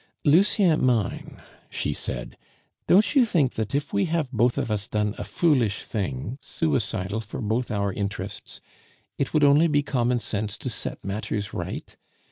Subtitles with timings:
[0.25, 2.35] "Lucien mine," she said,
[2.87, 7.21] "don't you think that if we have both of us done a foolish thing, suicidal
[7.21, 8.61] for both our interests,
[9.19, 11.97] it would only be common sense to set matters right?